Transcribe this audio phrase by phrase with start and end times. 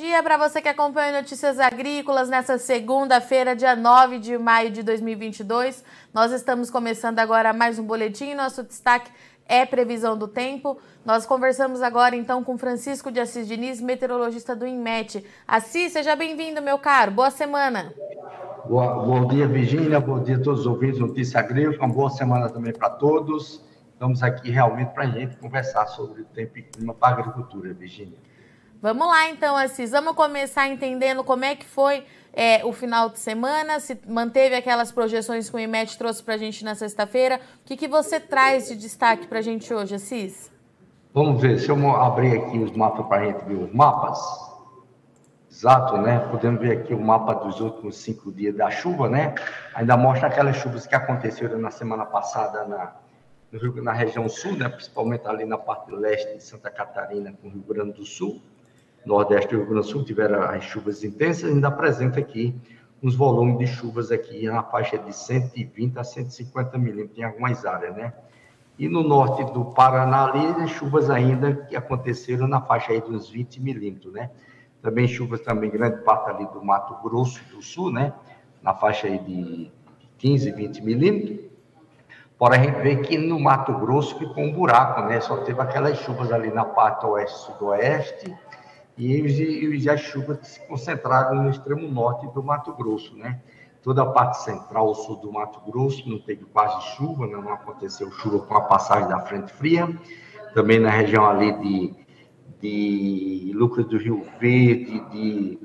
[0.00, 5.84] dia para você que acompanha Notícias Agrícolas nessa segunda-feira, dia 9 de maio de 2022.
[6.14, 8.32] Nós estamos começando agora mais um boletim.
[8.32, 9.10] Nosso destaque
[9.46, 10.78] é previsão do tempo.
[11.04, 15.22] Nós conversamos agora então com Francisco de Assis Diniz, meteorologista do INMET.
[15.46, 17.10] Assis, seja bem-vindo, meu caro.
[17.10, 17.92] Boa semana.
[18.66, 20.00] Boa, bom dia, Virgínia.
[20.00, 21.76] Bom dia a todos os ouvintes do Notícia Agrícola.
[21.76, 23.62] Uma boa semana também para todos.
[23.92, 27.74] Estamos aqui realmente para a gente conversar sobre o tempo e clima para a agricultura,
[27.74, 28.29] Virgínia.
[28.82, 29.90] Vamos lá então, Assis.
[29.90, 32.02] Vamos começar entendendo como é que foi
[32.32, 36.38] é, o final de semana, se manteve aquelas projeções que o IMET trouxe para a
[36.38, 37.38] gente na sexta-feira.
[37.60, 40.50] O que, que você traz de destaque para a gente hoje, Assis?
[41.12, 44.18] Vamos ver, se eu abrir aqui os mapas para a gente ver os mapas.
[45.50, 46.20] Exato, né?
[46.30, 49.34] Podemos ver aqui o mapa dos últimos cinco dias da chuva, né?
[49.74, 52.94] Ainda mostra aquelas chuvas que aconteceram na semana passada na,
[53.82, 54.70] na região sul, né?
[54.70, 58.40] principalmente ali na parte leste de Santa Catarina com o Rio Grande do Sul.
[59.04, 62.54] Nordeste e Rio Grande do Sul tiveram as chuvas intensas, ainda apresenta aqui
[63.02, 67.96] uns volumes de chuvas aqui na faixa de 120 a 150 milímetros em algumas áreas,
[67.96, 68.12] né?
[68.78, 73.60] E no norte do Paraná ali, chuvas ainda que aconteceram na faixa aí dos 20
[73.60, 74.30] milímetros, né?
[74.82, 78.12] Também chuvas também grande parte ali do Mato Grosso do Sul, né?
[78.62, 79.70] Na faixa aí de
[80.18, 81.50] 15, 20 milímetros.
[82.38, 85.20] Porém, a gente vê que no Mato Grosso ficou um buraco, né?
[85.20, 88.34] Só teve aquelas chuvas ali na parte oeste-sudoeste,
[89.00, 93.40] e, as chuvas se concentraram no extremo norte do Mato Grosso, né?
[93.82, 97.32] Toda a parte central, sul do Mato Grosso, não teve quase chuva, né?
[97.32, 99.88] não aconteceu chuva com a passagem da frente fria.
[100.52, 101.94] Também na região ali de,
[102.60, 105.58] de Lucas do Rio Verde de,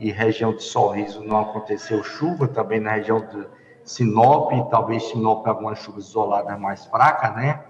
[0.00, 2.48] e região de Sorriso não aconteceu chuva.
[2.48, 3.46] Também na região de
[3.84, 7.62] Sinop, talvez Sinop algumas chuvas isoladas mais fracas, né?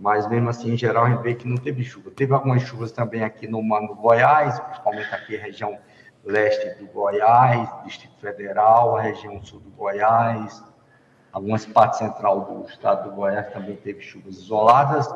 [0.00, 2.10] Mas mesmo assim, em geral, a gente vê que não teve chuva.
[2.10, 5.78] Teve algumas chuvas também aqui no, no Goiás, principalmente aqui a região
[6.24, 10.64] leste do Goiás, Distrito Federal, a região sul do Goiás,
[11.30, 15.06] algumas partes central do estado do Goiás também teve chuvas isoladas,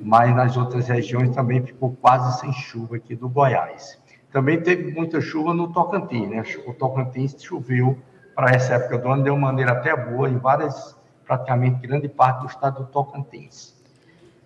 [0.00, 4.00] mas nas outras regiões também ficou quase sem chuva aqui do Goiás.
[4.30, 6.44] Também teve muita chuva no Tocantins, né?
[6.64, 7.98] O Tocantins choveu
[8.36, 12.40] para essa época do ano de uma maneira até boa em várias, praticamente grande parte
[12.42, 13.79] do estado do Tocantins.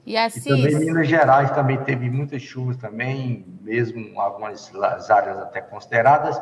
[0.06, 4.70] E, assim, e também Minas Gerais também teve muitas chuvas também, mesmo algumas
[5.10, 6.38] áreas até consideradas,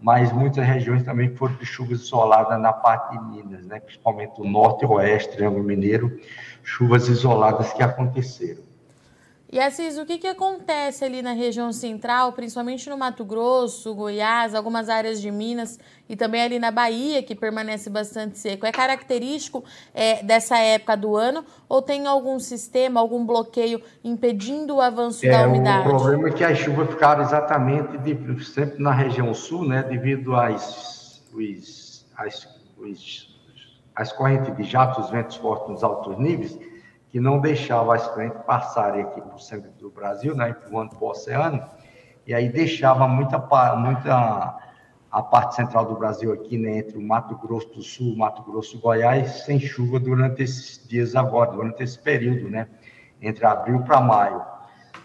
[0.00, 3.78] mas muitas regiões também foram de chuvas isoladas na parte de Minas, né?
[3.80, 6.20] principalmente o norte e oeste, Triângulo Mineiro,
[6.62, 8.73] chuvas isoladas que aconteceram.
[9.54, 14.52] E Assis, o que, que acontece ali na região central, principalmente no Mato Grosso, Goiás,
[14.52, 15.78] algumas áreas de Minas
[16.08, 18.66] e também ali na Bahia, que permanece bastante seco?
[18.66, 19.62] É característico
[19.94, 25.30] é, dessa época do ano ou tem algum sistema, algum bloqueio impedindo o avanço é,
[25.30, 25.86] da umidade?
[25.86, 30.34] O problema é que as chuvas ficaram exatamente de, sempre na região sul, né, devido
[30.34, 33.32] às, os, às, os,
[33.94, 36.73] às correntes de jatos, ventos fortes nos altos níveis
[37.14, 41.04] que não deixava as frentes passarem aqui para o centro do Brasil, né, empurrando para
[41.04, 41.62] o oceano,
[42.26, 43.38] e aí deixava muita,
[43.76, 44.58] muita
[45.12, 48.76] a parte central do Brasil aqui, né, entre o Mato Grosso do Sul, Mato Grosso
[48.76, 52.66] e Goiás, sem chuva durante esses dias agora, durante esse período, né,
[53.22, 54.42] entre abril para maio.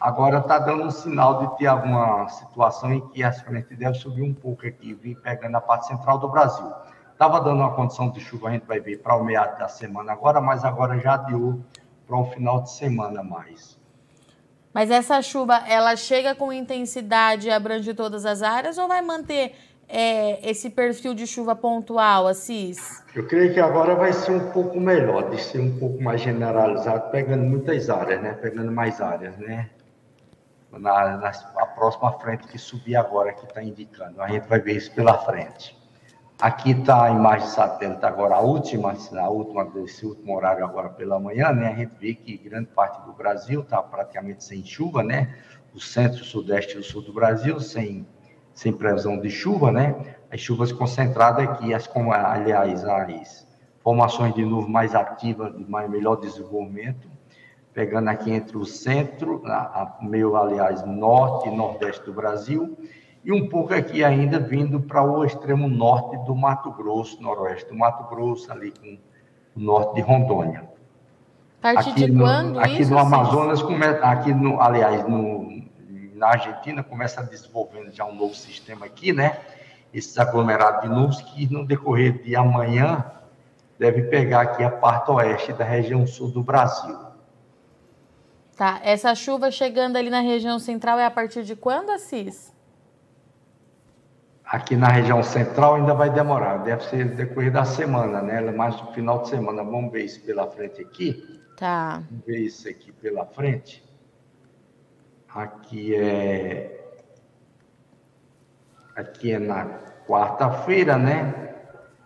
[0.02, 4.24] Agora está dando um sinal de ter alguma situação em que as frentes devem subir
[4.24, 6.74] um pouco aqui, vir pegando a parte central do Brasil.
[7.14, 10.12] Estava dando uma condição de chuva, a gente vai ver para o meado da semana
[10.12, 11.64] agora, mas agora já deu
[12.09, 13.78] para um final de semana mais.
[14.74, 19.56] Mas essa chuva, ela chega com intensidade e abrange todas as áreas ou vai manter
[19.88, 23.03] é, esse perfil de chuva pontual, Assis?
[23.16, 27.12] Eu creio que agora vai ser um pouco melhor, de ser um pouco mais generalizado,
[27.12, 28.34] pegando muitas áreas, né?
[28.34, 29.69] Pegando mais áreas, né?
[30.72, 34.22] Na, na a próxima frente que subir agora, que está indicando.
[34.22, 35.78] A gente vai ver isso pela frente.
[36.41, 41.19] Aqui está a imagem satélite agora, a última, a última desse último horário agora pela
[41.19, 41.67] manhã, né?
[41.67, 45.36] A gente vê que grande parte do Brasil está praticamente sem chuva, né?
[45.75, 48.07] O centro, o sudeste e o sul do Brasil sem,
[48.53, 50.15] sem previsão de chuva, né?
[50.31, 53.45] As chuvas concentradas aqui, as, aliás, as
[53.81, 57.12] formações de nuvem mais ativas, de mais, melhor desenvolvimento,
[57.74, 62.77] pegando aqui entre o centro, a, a, meio, aliás, norte e nordeste do Brasil,
[63.24, 67.75] e um pouco aqui ainda vindo para o extremo norte do Mato Grosso, noroeste do
[67.77, 68.98] Mato Grosso, ali com
[69.56, 70.69] o norte de Rondônia.
[71.62, 73.62] A partir aqui de no, quando Aqui isso, no Amazonas,
[74.01, 75.62] aqui no, aliás, no,
[76.16, 79.38] na Argentina, começa desenvolvendo já um novo sistema aqui, né?
[79.94, 83.04] Esses aglomerados de nuvens que no decorrer de amanhã
[83.77, 86.98] deve pegar aqui a parte oeste da região sul do Brasil.
[88.56, 92.54] Tá, essa chuva chegando ali na região central é a partir de quando, Assis?
[94.50, 98.42] Aqui na região central ainda vai demorar, deve ser decorrer da semana, né?
[98.50, 99.63] Mais no final de semana.
[99.63, 101.40] Vamos ver isso pela frente aqui.
[101.56, 102.01] Tá.
[102.10, 103.88] Vamos ver isso aqui pela frente.
[105.36, 106.84] Aqui é.
[108.96, 109.68] Aqui é na
[110.07, 111.54] quarta-feira, né?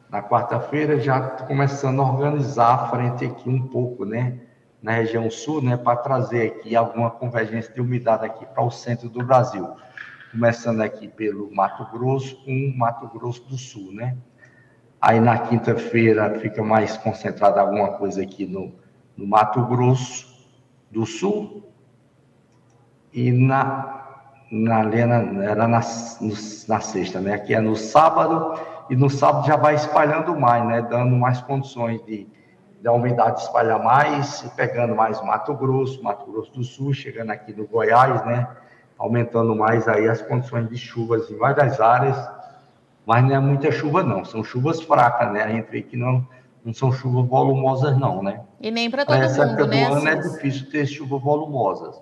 [0.10, 4.38] Na quarta-feira já começando a organizar a frente aqui um pouco, né?
[4.81, 5.78] Na região sul, né?
[5.78, 9.66] Para trazer aqui alguma convergência de umidade aqui para o centro do Brasil
[10.33, 14.18] começando aqui pelo Mato Grosso com Mato Grosso do Sul, né?
[15.00, 18.74] Aí na quinta-feira fica mais concentrada alguma coisa aqui no,
[19.15, 20.50] no Mato Grosso
[20.89, 21.71] do Sul
[23.13, 25.81] e na, na Lena, era na,
[26.19, 26.33] no,
[26.68, 27.36] na sexta, né?
[27.36, 28.59] Aqui é no sábado
[28.89, 30.81] e no sábado já vai espalhando mais, né?
[30.81, 32.27] Dando mais condições de,
[32.81, 37.53] de a umidade espalhar mais, pegando mais Mato Grosso, Mato Grosso do Sul, chegando aqui
[37.53, 38.47] no Goiás, né?
[38.98, 42.18] Aumentando mais aí as condições de chuvas em várias áreas,
[43.06, 45.44] mas não é muita chuva não, são chuvas fracas, né?
[45.44, 46.25] A gente vê que não,
[46.63, 48.42] não são chuvas volumosas não, né?
[48.62, 49.81] E nem para todo Essa mundo, né?
[49.81, 52.01] Essa ano é difícil ter chuvas volumosas.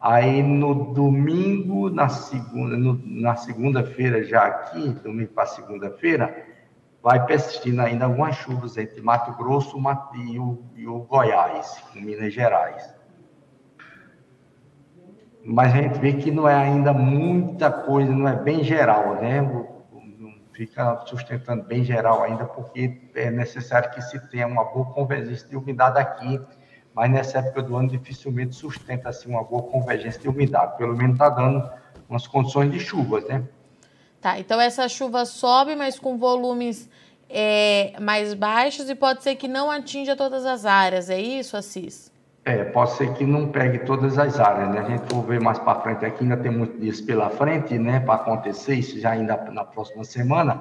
[0.00, 6.46] Aí no domingo, na segunda, no, na segunda-feira já aqui, domingo para segunda-feira,
[7.02, 9.76] vai persistindo ainda algumas chuvas entre Mato Grosso
[10.14, 12.97] e o, e o Goiás, em Minas Gerais
[15.50, 19.40] mas a gente vê que não é ainda muita coisa, não é bem geral, né?
[20.52, 25.56] Fica sustentando bem geral ainda, porque é necessário que se tenha uma boa convergência de
[25.56, 26.38] umidade aqui,
[26.92, 31.14] mas nessa época do ano dificilmente sustenta assim uma boa convergência de umidade, pelo menos
[31.14, 31.66] está dando
[32.10, 33.42] umas condições de chuvas, né?
[34.20, 36.90] Tá, então essa chuva sobe, mas com volumes
[37.30, 42.12] é, mais baixos e pode ser que não atinja todas as áreas, é isso, Assis?
[42.48, 44.80] É, pode ser que não pegue todas as áreas, né?
[44.80, 48.00] A gente for ver mais para frente aqui, ainda tem muitos dias pela frente, né,
[48.00, 50.58] para acontecer isso já ainda na próxima semana.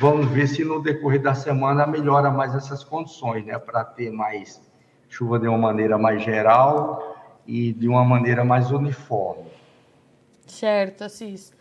[0.00, 4.62] Vamos ver se no decorrer da semana melhora mais essas condições, né, para ter mais
[5.10, 7.14] chuva de uma maneira mais geral
[7.46, 9.44] e de uma maneira mais uniforme.
[10.46, 11.52] Certo, Assis.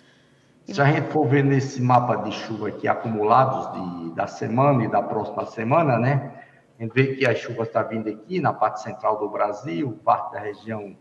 [0.68, 4.88] Se a gente for ver nesse mapa de chuva aqui acumulados de, da semana e
[4.88, 6.39] da próxima semana, né?
[6.80, 10.32] A gente vê que a chuva está vindo aqui na parte central do Brasil, parte
[10.32, 10.96] da região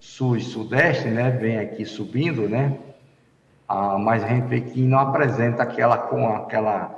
[0.00, 1.30] sul e sudeste, né?
[1.30, 2.76] Vem aqui subindo, né?
[3.68, 6.92] Ah, mas a gente vê que não apresenta aquela com aquela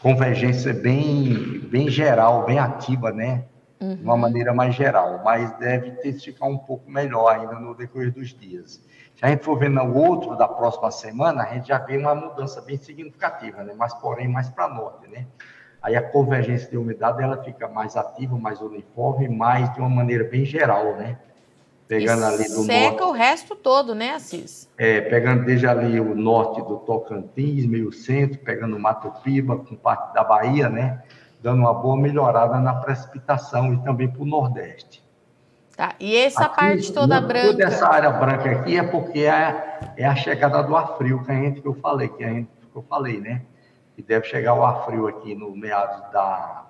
[0.00, 3.46] convergência bem bem geral, bem ativa, né?
[3.80, 3.96] Uhum.
[3.96, 8.28] De uma maneira mais geral, mas deve intensificar um pouco melhor ainda no decorrer dos
[8.28, 8.80] dias.
[9.16, 12.14] Se a gente for ver no outro da próxima semana, a gente já vê uma
[12.14, 13.74] mudança bem significativa, né?
[13.76, 15.26] Mas porém mais para norte, né?
[15.88, 20.24] Aí a convergência de umidade ela fica mais ativa, mais uniforme, mais de uma maneira
[20.24, 21.18] bem geral, né?
[21.86, 24.68] Pegando e ali do seca norte, o resto todo, né, Assis?
[24.76, 30.12] É, pegando desde ali o norte do Tocantins, meio centro, pegando Mato Piba, com parte
[30.12, 31.02] da Bahia, né?
[31.42, 35.02] Dando uma boa melhorada na precipitação e também para o Nordeste.
[35.74, 37.52] Tá, e essa aqui, parte toda branca...
[37.52, 41.30] Toda essa área branca aqui é porque é, é a chegada do ar frio que
[41.30, 43.42] a gente que eu falei, que a gente que eu falei, né?
[43.98, 46.66] Que deve chegar o ar frio aqui no meados da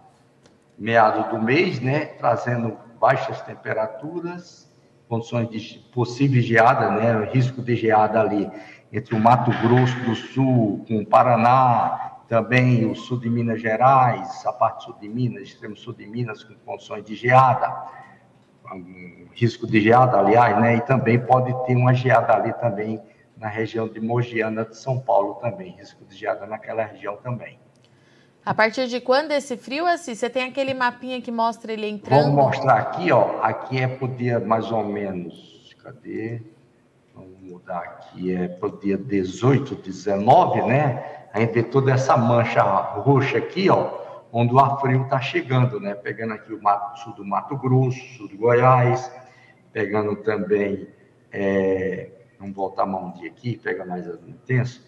[0.79, 4.73] meados do mês, né, trazendo baixas temperaturas,
[5.07, 8.51] condições de possível geada, né, risco de geada ali
[8.91, 14.47] entre o Mato Grosso do Sul com o Paraná, também o sul de Minas Gerais,
[14.47, 17.71] a parte sul de Minas, extremo sul de Minas com condições de geada,
[18.73, 23.03] um risco de geada, aliás, né, e também pode ter uma geada ali também
[23.39, 27.59] na região de Mogiana de São Paulo também, risco de geada naquela região também.
[28.45, 32.23] A partir de quando esse frio, assim, você tem aquele mapinha que mostra ele entrando?
[32.23, 33.43] Vamos mostrar aqui, ó.
[33.43, 35.75] Aqui é por dia mais ou menos.
[35.83, 36.41] Cadê?
[37.15, 38.35] Vamos mudar aqui.
[38.35, 41.27] É por dia 18, 19, né?
[41.33, 43.99] A gente vê toda essa mancha roxa aqui, ó,
[44.33, 45.95] onde o ar frio está chegando, né?
[45.95, 49.13] Pegando aqui o mato, sul do Mato Grosso, sul do Goiás,
[49.73, 50.89] pegando também
[51.31, 54.81] é, Vamos voltar mais um dia aqui, pega mais intenso.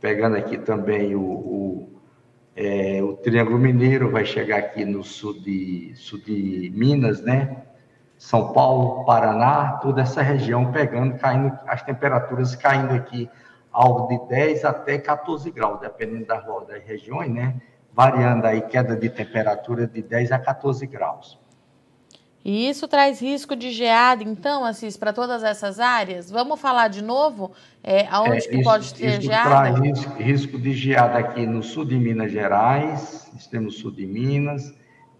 [0.00, 2.00] Pegando aqui também o, o,
[2.56, 7.62] é, o Triângulo Mineiro, vai chegar aqui no sul de, sul de Minas, né?
[8.18, 13.30] São Paulo, Paraná, toda essa região pegando, caindo, as temperaturas caindo aqui
[13.70, 17.62] algo de 10 até 14 graus, dependendo das, das regiões, né?
[17.92, 21.38] Variando aí queda de temperatura de 10 a 14 graus.
[22.50, 26.28] E isso traz risco de geada, então, Assis, para todas essas áreas?
[26.28, 29.48] Vamos falar de novo é, aonde é, que isso, pode ter geada?
[29.48, 34.74] Traz risco, risco de geada aqui no sul de Minas Gerais, extremo sul de Minas,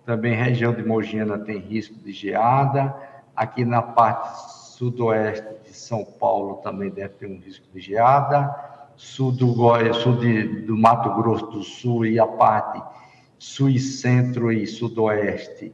[0.04, 2.92] também região de Mogiana tem risco de geada,
[3.36, 8.52] aqui na parte sudoeste de São Paulo também deve ter um risco de geada,
[8.96, 9.54] sul do,
[9.94, 12.82] sul de, do Mato Grosso do Sul e a parte
[13.38, 15.72] sul e centro e sudoeste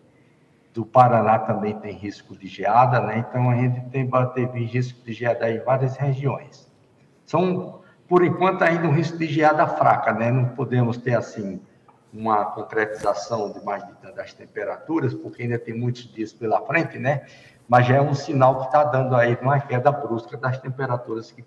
[0.77, 3.25] do Paraná também tem risco de geada, né?
[3.27, 6.71] Então a gente tem teve risco de geada em várias regiões.
[7.25, 10.31] São, por enquanto, ainda um risco de geada fraca, né?
[10.31, 11.59] Não podemos ter assim
[12.13, 17.23] uma concretização de mais de, das temperaturas, porque ainda tem muitos dias pela frente, né?
[17.67, 21.43] Mas já é um sinal que está dando aí uma queda brusca das temperaturas que,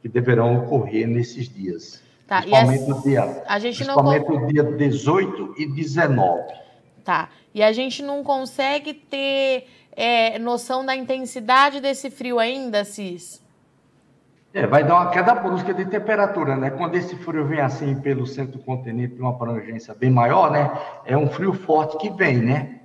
[0.00, 2.02] que deverão ocorrer nesses dias.
[2.26, 4.40] Tá, principalmente, no dia, a gente principalmente não...
[4.40, 6.62] no dia 18 e 19.
[7.04, 7.28] Tá.
[7.54, 9.66] E a gente não consegue ter
[9.96, 13.42] é, noção da intensidade desse frio ainda, Cis?
[14.54, 16.70] É, vai dar uma queda brusca de temperatura, né?
[16.70, 20.70] Quando esse frio vem assim pelo centro do continente, uma abrangência bem maior, né?
[21.06, 22.80] É um frio forte que vem, né?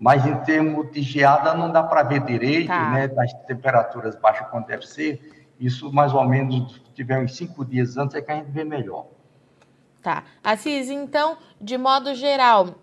[0.00, 2.90] Mas em termos de geada não dá para ver direito, tá.
[2.90, 3.06] né?
[3.08, 5.46] Das temperaturas baixas quando deve ser.
[5.58, 9.06] Isso mais ou menos tiver uns cinco dias antes é que a gente vê melhor.
[10.02, 10.24] Tá.
[10.42, 12.74] Assis, então, de modo geral,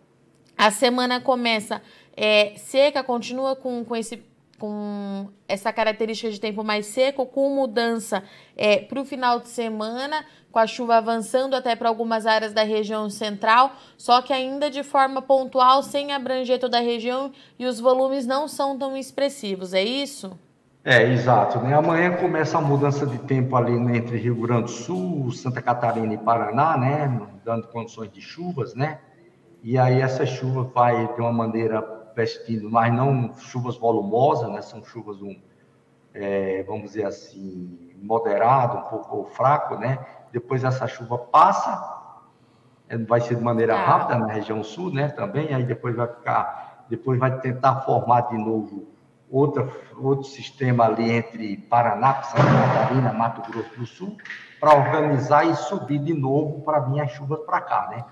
[0.61, 1.81] a semana começa
[2.15, 4.23] é, seca, continua com, com, esse,
[4.59, 8.23] com essa característica de tempo mais seco, com mudança
[8.55, 12.61] é, para o final de semana, com a chuva avançando até para algumas áreas da
[12.61, 17.79] região central, só que ainda de forma pontual, sem abranger toda a região e os
[17.79, 20.37] volumes não são tão expressivos, é isso?
[20.85, 21.57] É, exato.
[21.57, 21.73] Né?
[21.73, 26.13] Amanhã começa a mudança de tempo ali né, entre Rio Grande do Sul, Santa Catarina
[26.13, 27.19] e Paraná, né?
[27.43, 28.99] Dando condições de chuvas, né?
[29.63, 34.61] E aí essa chuva vai de uma maneira vestindo, mas não chuvas volumosas, né?
[34.61, 35.39] São chuvas um,
[36.13, 39.99] é, vamos dizer assim, moderado, um pouco fraco, né?
[40.31, 42.01] Depois essa chuva passa,
[42.89, 43.85] é, vai ser de maneira tá.
[43.85, 45.09] rápida na região sul, né?
[45.09, 48.87] Também aí depois vai ficar, depois vai tentar formar de novo
[49.29, 54.17] outra, outro sistema ali entre Paraná, Santa Catarina, Mato Grosso do Sul,
[54.59, 58.05] para organizar e subir de novo para vir as chuvas para cá, né?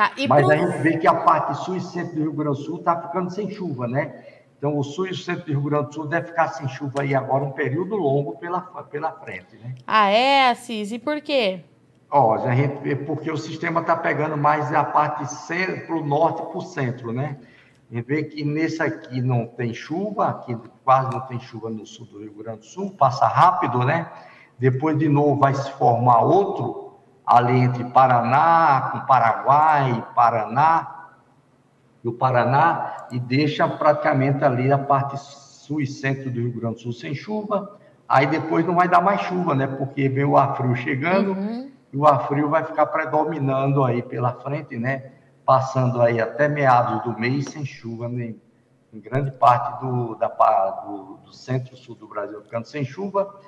[0.00, 0.54] Tá, Mas pro...
[0.54, 3.02] a gente vê que a parte sul e centro do Rio Grande do Sul está
[3.02, 4.24] ficando sem chuva, né?
[4.56, 7.02] Então, o sul e o centro do Rio Grande do Sul deve ficar sem chuva
[7.02, 9.74] aí agora um período longo pela, pela frente, né?
[9.86, 10.90] Ah, é, Assis?
[10.90, 11.64] E por quê?
[12.10, 15.22] Ó, a gente, porque o sistema está pegando mais a parte
[15.86, 17.36] para o norte e para o centro, né?
[17.90, 21.84] A gente vê que nesse aqui não tem chuva, aqui quase não tem chuva no
[21.84, 24.10] sul do Rio Grande do Sul, passa rápido, né?
[24.58, 26.90] Depois, de novo, vai se formar outro,
[27.30, 29.39] ali entre Paraná, com Paraguai,
[30.14, 31.08] Paraná,
[32.02, 36.76] e o Paraná, e deixa praticamente ali a parte sul e centro do Rio Grande
[36.76, 37.78] do Sul sem chuva.
[38.08, 39.66] Aí depois não vai dar mais chuva, né?
[39.66, 41.70] Porque vem o ar frio chegando uhum.
[41.92, 45.12] e o ar frio vai ficar predominando aí pela frente, né?
[45.44, 48.34] Passando aí até meados do mês sem chuva, né?
[48.92, 50.28] em grande parte do, da,
[50.84, 53.38] do, do centro-sul do Brasil ficando sem chuva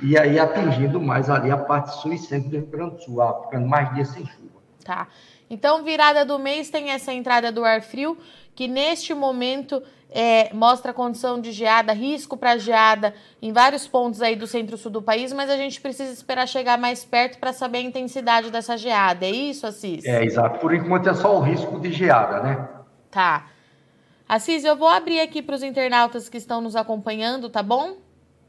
[0.00, 3.42] e aí atingindo mais ali a parte sul e centro do Rio Grande do Sul,
[3.44, 4.56] ficando mais dias sem chuva.
[4.86, 5.08] Tá.
[5.50, 8.16] Então, virada do mês tem essa entrada do ar frio,
[8.54, 13.12] que neste momento é, mostra condição de geada, risco para geada
[13.42, 17.04] em vários pontos aí do centro-sul do país, mas a gente precisa esperar chegar mais
[17.04, 19.26] perto para saber a intensidade dessa geada.
[19.26, 20.04] É isso, Assis?
[20.04, 20.60] É, exato.
[20.60, 22.68] Por enquanto é só o risco de geada, né?
[23.10, 23.48] Tá.
[24.28, 27.96] Assis, eu vou abrir aqui para os internautas que estão nos acompanhando, tá bom?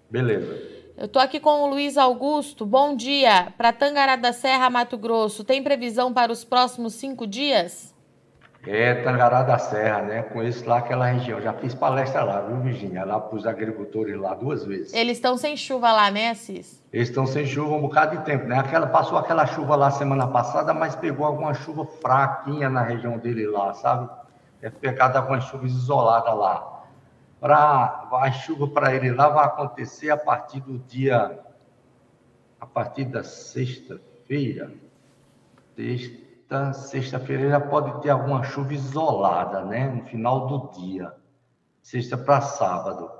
[0.08, 0.77] Beleza.
[0.98, 2.66] Eu estou aqui com o Luiz Augusto.
[2.66, 3.54] Bom dia.
[3.56, 7.94] Para Tangará da Serra, Mato Grosso, tem previsão para os próximos cinco dias?
[8.66, 10.24] É, Tangará da Serra, né?
[10.24, 11.40] Conheço lá aquela região.
[11.40, 13.06] Já fiz palestra lá, viu, Virginia?
[13.06, 14.92] Lá para os agricultores lá duas vezes.
[14.92, 16.84] Eles estão sem chuva lá, né, Assis?
[16.92, 18.58] Eles estão sem chuva um bocado de tempo, né?
[18.58, 23.46] Aquela, passou aquela chuva lá semana passada, mas pegou alguma chuva fraquinha na região dele
[23.46, 24.10] lá, sabe?
[24.64, 26.77] É pegado algumas chuvas isoladas lá
[27.40, 31.40] para a chuva para ele lá vai acontecer a partir do dia
[32.60, 34.74] a partir da sexta-feira.
[35.76, 41.14] Sexta, sexta-feira já pode ter alguma chuva isolada, né, no final do dia.
[41.84, 43.12] Sexta para sábado.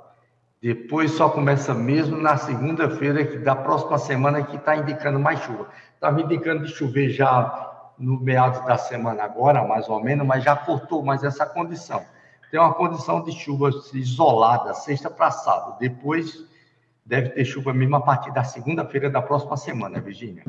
[0.60, 5.68] Depois só começa mesmo na segunda-feira da próxima semana que está indicando mais chuva.
[5.94, 10.56] Estava indicando de chover já no meados da semana agora, mais ou menos, mas já
[10.56, 12.04] cortou mais essa condição
[12.50, 15.78] tem uma condição de chuva isolada, sexta para sábado.
[15.78, 16.44] Depois
[17.04, 20.44] deve ter chuva mesmo a partir da segunda-feira da próxima semana, Virginia.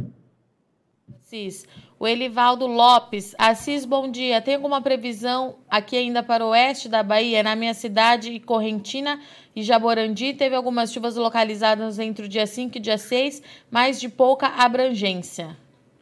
[1.22, 1.68] Cis.
[2.00, 3.36] O Elivaldo Lopes.
[3.38, 4.42] Assis, bom dia.
[4.42, 7.44] Tem alguma previsão aqui ainda para o oeste da Bahia?
[7.44, 9.20] Na minha cidade, Correntina
[9.56, 14.10] e Jaborandi, teve algumas chuvas localizadas entre o dia 5 e dia 6, mas de
[14.10, 15.56] pouca abrangência.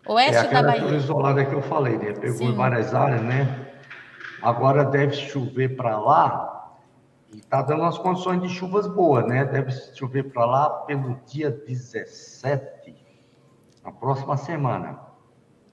[0.08, 0.96] Oeste é da Bahia.
[0.96, 2.14] isolada que eu falei, né?
[2.14, 2.50] Pegou Sim.
[2.50, 3.67] em várias áreas, né?
[4.42, 6.58] Agora deve chover para lá
[7.34, 9.46] e está dando umas condições de chuvas boas, né?
[9.46, 12.96] Deve chover para lá pelo dia 17.
[13.84, 15.00] Na próxima semana.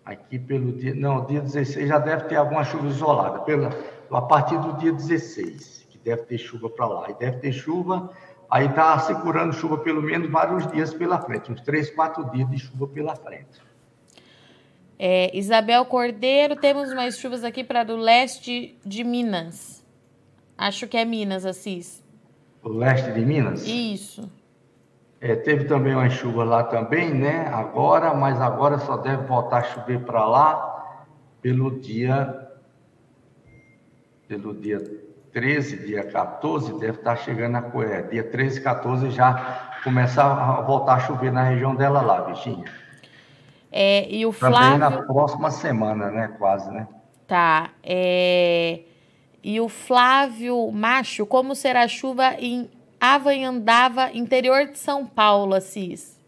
[0.04, 0.94] Aqui pelo dia.
[0.94, 3.40] Não, dia 16 já deve ter alguma chuva isolada.
[3.40, 3.70] Pela,
[4.10, 7.10] a partir do dia 16, que deve ter chuva para lá.
[7.10, 8.10] E deve ter chuva.
[8.50, 12.58] Aí está segurando chuva pelo menos vários dias pela frente, uns três, quatro dias de
[12.58, 13.60] chuva pela frente.
[14.98, 19.84] É, Isabel Cordeiro, temos mais chuvas aqui para o leste de Minas.
[20.56, 22.02] Acho que é Minas, Assis.
[22.62, 23.66] O leste de Minas?
[23.66, 24.30] Isso.
[25.20, 27.48] É, teve também uma chuva lá também, né?
[27.48, 31.02] Agora, mas agora só deve voltar a chover para lá
[31.40, 32.40] pelo dia
[34.28, 34.82] pelo dia
[35.32, 40.94] 13, dia 14, deve estar chegando a é, dia 13, 14 já começar a voltar
[40.94, 42.64] a chover na região dela lá, Virginia.
[43.76, 44.60] É, e o Flávio...
[44.60, 46.28] Também na próxima semana, né?
[46.38, 46.86] Quase, né?
[47.26, 47.70] Tá.
[47.82, 48.82] É...
[49.42, 56.22] E o Flávio Macho, como será a chuva em Avanhandava, interior de São Paulo, Assis?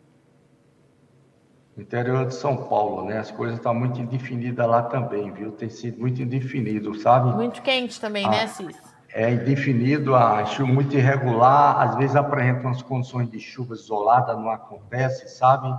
[1.79, 3.19] Interior de São Paulo, né?
[3.19, 5.53] As coisas estão tá muito indefinidas lá também, viu?
[5.53, 7.33] Tem sido muito indefinido, sabe?
[7.33, 8.77] Muito quente também, né, ah, né, Assis?
[9.15, 14.51] É indefinido, a chuva muito irregular, às vezes apresenta umas condições de chuva isolada, não
[14.51, 15.73] acontece, sabe?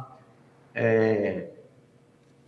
[0.73, 1.49] É,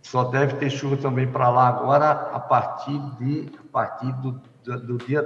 [0.02, 4.80] só deve ter chuva também para lá agora a partir de a partir do, do,
[4.80, 5.22] do, dia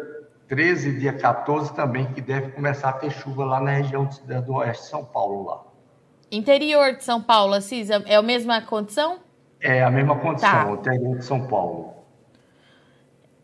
[0.49, 4.55] 13, dia 14 também, que deve começar a ter chuva lá na região do, do
[4.55, 5.63] oeste de São Paulo lá.
[6.31, 9.19] Interior de São Paulo, Assis, é, é a mesma condição?
[9.61, 10.95] É a mesma condição, tá.
[10.95, 11.95] interior de São Paulo.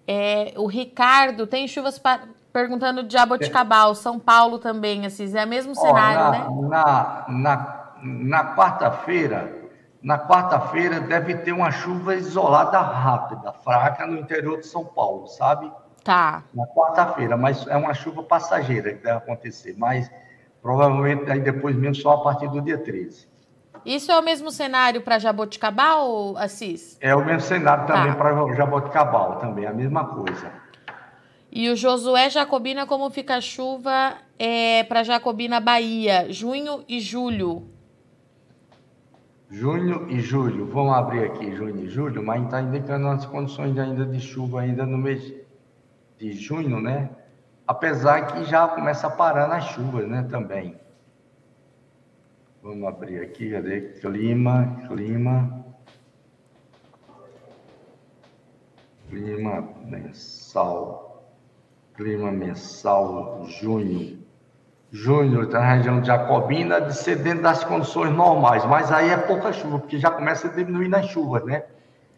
[0.06, 2.22] É, o Ricardo tem chuvas para
[2.52, 6.68] perguntando de Jaboticabal, São Paulo também, Assis, é o mesmo cenário, na, né?
[6.68, 9.59] Na, na, na quarta-feira,
[10.02, 15.70] na quarta-feira deve ter uma chuva isolada rápida, fraca no interior de São Paulo, sabe?
[16.02, 16.42] Tá.
[16.54, 20.10] Na quarta-feira, mas é uma chuva passageira que deve acontecer, mas
[20.62, 23.28] provavelmente aí depois mesmo só a partir do dia 13.
[23.84, 26.98] Isso é o mesmo cenário para Jaboticabal, Assis?
[27.00, 28.16] É o mesmo cenário também tá.
[28.16, 30.52] para Jaboticabal, também, a mesma coisa.
[31.52, 37.68] E o Josué Jacobina, como fica a chuva é, para Jacobina, Bahia, junho e julho?
[39.50, 44.06] Junho e julho, vamos abrir aqui junho e julho, mas está indicando as condições ainda
[44.06, 45.34] de chuva ainda no mês
[46.16, 47.10] de junho, né?
[47.66, 50.78] Apesar que já começa a parar nas chuvas, né, também.
[52.62, 53.80] Vamos abrir aqui, cadê?
[54.00, 55.64] Clima, clima.
[59.08, 61.24] Clima mensal.
[61.94, 64.19] Clima mensal, junho
[64.92, 69.16] Júnior, está na região de Jacobina, de ser dentro das condições normais, mas aí é
[69.16, 71.64] pouca chuva, porque já começa a diminuir nas chuvas, né?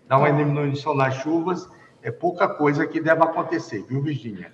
[0.08, 1.68] Dá uma diminuição nas chuvas,
[2.02, 4.50] é pouca coisa que deve acontecer, viu, Virginia?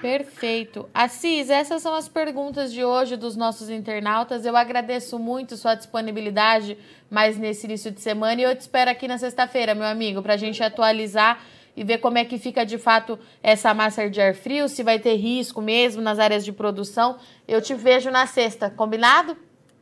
[0.00, 0.88] Perfeito.
[0.94, 4.46] Assis, essas são as perguntas de hoje dos nossos internautas.
[4.46, 6.78] Eu agradeço muito sua disponibilidade
[7.10, 10.34] mais nesse início de semana e eu te espero aqui na sexta-feira, meu amigo, para
[10.34, 11.40] a gente atualizar
[11.78, 14.98] e ver como é que fica de fato essa massa de ar frio, se vai
[14.98, 17.16] ter risco mesmo nas áreas de produção.
[17.46, 19.36] Eu te vejo na sexta, combinado?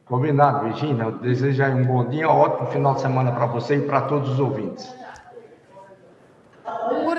[0.05, 1.11] Combinado, Virginia.
[1.11, 4.39] Desejo um bom dia, um ótimo final de semana para você e para todos os
[4.39, 4.95] ouvintes.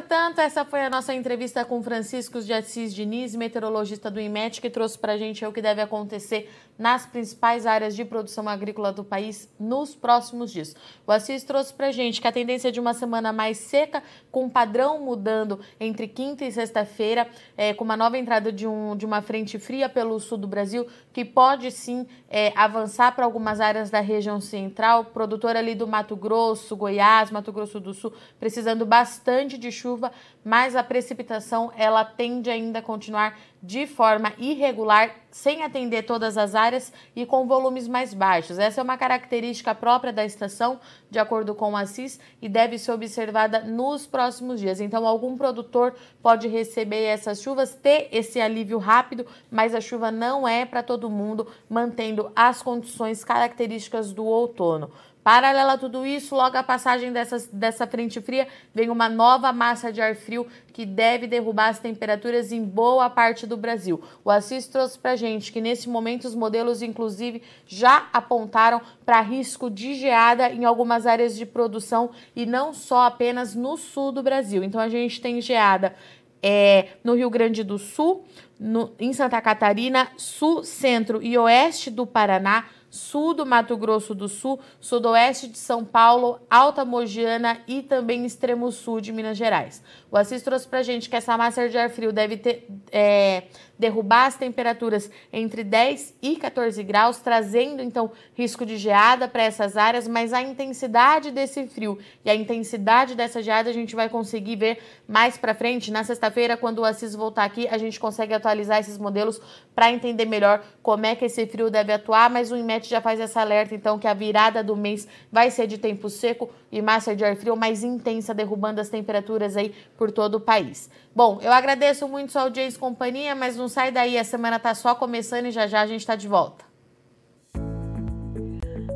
[0.08, 4.70] Portanto, essa foi a nossa entrevista com Francisco de Assis Diniz, meteorologista do IMET, que
[4.70, 9.04] trouxe para a gente o que deve acontecer nas principais áreas de produção agrícola do
[9.04, 10.74] país nos próximos dias.
[11.06, 14.02] O Assis trouxe para a gente que a tendência é de uma semana mais seca,
[14.32, 19.06] com padrão mudando entre quinta e sexta-feira, é, com uma nova entrada de, um, de
[19.06, 23.89] uma frente fria pelo sul do Brasil, que pode sim é, avançar para algumas áreas
[23.89, 29.58] da região central, produtor ali do Mato Grosso, Goiás, Mato Grosso do Sul, precisando bastante
[29.58, 29.96] de chuva,
[30.43, 36.55] mas a precipitação ela tende ainda a continuar de forma irregular, sem atender todas as
[36.55, 38.60] áreas e com volumes mais baixos.
[38.60, 40.79] Essa é uma característica própria da estação,
[41.10, 44.79] de acordo com a CIS, e deve ser observada nos próximos dias.
[44.79, 50.47] Então, algum produtor pode receber essas chuvas, ter esse alívio rápido, mas a chuva não
[50.47, 54.91] é para todo mundo, mantendo as condições características do outono.
[55.27, 59.91] Paralela a tudo isso, logo a passagem dessa, dessa frente fria, vem uma nova massa
[59.91, 64.01] de ar frio que deve derrubar as temperaturas em boa parte do Brasil.
[64.23, 69.69] O Assis trouxe para gente que nesse momento os modelos, inclusive, já apontaram para risco
[69.69, 74.63] de geada em algumas áreas de produção e não só apenas no sul do Brasil.
[74.63, 75.93] Então a gente tem geada
[76.41, 78.23] é, no Rio Grande do Sul,
[78.57, 84.28] no, em Santa Catarina, sul, centro e oeste do Paraná, sul do Mato Grosso do
[84.28, 89.84] Sul, sudoeste de São Paulo, Alta Mogiana e também extremo sul de Minas Gerais.
[90.10, 93.43] O Assis trouxe pra gente que essa massa de ar frio deve ter, é,
[93.77, 99.77] derrubar as temperaturas entre 10 e 14 graus, trazendo então risco de geada para essas
[99.77, 104.55] áreas, mas a intensidade desse frio e a intensidade dessa geada a gente vai conseguir
[104.55, 105.91] ver mais para frente.
[105.91, 109.39] Na sexta-feira, quando o Assis voltar aqui, a gente consegue atualizar esses modelos
[109.75, 113.19] para entender melhor como é que esse frio deve atuar, mas o IMET já faz
[113.19, 117.15] essa alerta então que a virada do mês vai ser de tempo seco e massa
[117.15, 120.89] de ar frio mais intensa, derrubando as temperaturas aí por todo o país.
[121.17, 124.75] Bom, eu agradeço muito sua audiência e companhia, mas não sai daí, a semana tá
[124.75, 126.63] só começando e já já a gente está de volta.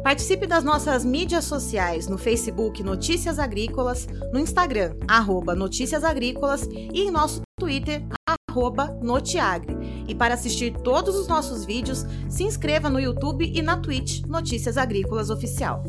[0.04, 7.02] Participe das nossas mídias sociais no Facebook Notícias Agrícolas, no Instagram, arroba Notícias Agrícolas e
[7.02, 8.04] em nosso Twitter,
[8.48, 9.76] arroba Notiagre.
[10.08, 14.78] E para assistir todos os nossos vídeos, se inscreva no YouTube e na Twitch Notícias
[14.78, 15.84] Agrícolas Oficial.